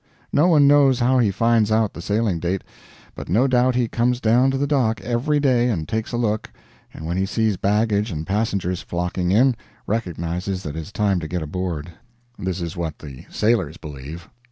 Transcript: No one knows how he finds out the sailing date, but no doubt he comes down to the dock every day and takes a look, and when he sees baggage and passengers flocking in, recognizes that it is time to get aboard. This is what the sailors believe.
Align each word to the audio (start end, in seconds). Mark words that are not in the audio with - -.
No 0.33 0.47
one 0.47 0.67
knows 0.67 0.99
how 0.99 1.19
he 1.19 1.29
finds 1.29 1.71
out 1.71 1.93
the 1.93 2.01
sailing 2.01 2.39
date, 2.39 2.63
but 3.13 3.29
no 3.29 3.45
doubt 3.45 3.75
he 3.75 3.87
comes 3.87 4.19
down 4.19 4.49
to 4.49 4.57
the 4.57 4.65
dock 4.65 4.99
every 5.01 5.39
day 5.39 5.69
and 5.69 5.87
takes 5.87 6.11
a 6.11 6.17
look, 6.17 6.49
and 6.91 7.05
when 7.05 7.17
he 7.17 7.25
sees 7.27 7.55
baggage 7.55 8.09
and 8.09 8.25
passengers 8.25 8.81
flocking 8.81 9.29
in, 9.29 9.55
recognizes 9.85 10.63
that 10.63 10.75
it 10.75 10.79
is 10.81 10.91
time 10.91 11.19
to 11.19 11.27
get 11.27 11.43
aboard. 11.43 11.91
This 12.39 12.61
is 12.61 12.75
what 12.75 12.97
the 12.97 13.25
sailors 13.29 13.77
believe. 13.77 14.27